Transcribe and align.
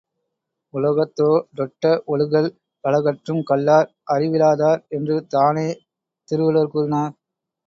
உலகத்தோ 0.73 1.27
டொட்ட 1.57 1.91
ஒழுகல் 2.13 2.49
பலகற்றும் 2.83 3.43
கல்லார் 3.43 3.87
அறிவிலா 4.13 4.51
தார் 4.55 4.81
என்று 4.97 5.17
தானே 5.29 5.69
திருவள்ளுவர் 6.27 6.73
கூறினார். 6.73 7.13